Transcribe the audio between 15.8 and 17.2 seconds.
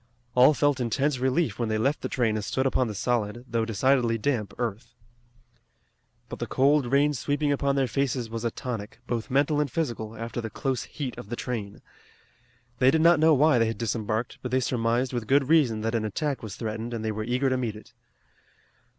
that an attack was threatened and they